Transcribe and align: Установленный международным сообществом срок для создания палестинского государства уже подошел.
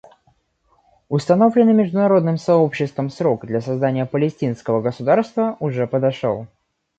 Установленный 1.09 1.75
международным 1.75 2.39
сообществом 2.39 3.11
срок 3.11 3.45
для 3.45 3.61
создания 3.61 4.07
палестинского 4.07 4.81
государства 4.81 5.57
уже 5.59 5.85
подошел. 5.85 6.47